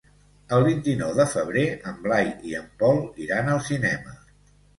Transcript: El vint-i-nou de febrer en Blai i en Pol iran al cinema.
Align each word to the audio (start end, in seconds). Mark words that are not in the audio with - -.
El 0.55 0.63
vint-i-nou 0.67 1.11
de 1.19 1.25
febrer 1.33 1.65
en 1.91 1.99
Blai 2.07 2.33
i 2.53 2.57
en 2.61 2.65
Pol 2.81 3.03
iran 3.27 3.53
al 3.53 3.63
cinema. 3.71 4.19